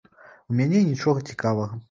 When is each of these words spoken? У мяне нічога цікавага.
У 0.53 0.55
мяне 0.61 0.81
нічога 0.87 1.19
цікавага. 1.29 1.73